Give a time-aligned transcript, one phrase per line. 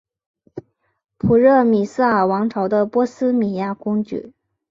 [1.19, 4.31] 普热米斯尔王朝的波希米亚公爵。